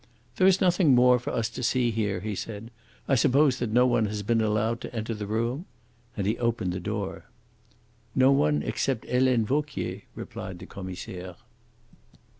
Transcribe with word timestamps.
"There 0.37 0.47
is 0.47 0.59
nothing 0.59 0.95
more 0.95 1.19
for 1.19 1.29
us 1.29 1.47
to 1.51 1.61
see 1.61 1.91
here," 1.91 2.21
he 2.21 2.33
said. 2.33 2.71
"I 3.07 3.13
suppose 3.13 3.59
that 3.59 3.69
no 3.69 3.85
one 3.85 4.07
has 4.07 4.23
been 4.23 4.41
allowed 4.41 4.81
to 4.81 4.95
enter 4.95 5.13
the 5.13 5.27
room?" 5.27 5.65
And 6.17 6.25
he 6.25 6.39
opened 6.39 6.73
the 6.73 6.79
door. 6.79 7.25
"No 8.15 8.31
one 8.31 8.63
except 8.63 9.05
Helene 9.05 9.45
Vauquier," 9.45 10.01
replied 10.15 10.57
the 10.57 10.65
Commissaire. 10.65 11.35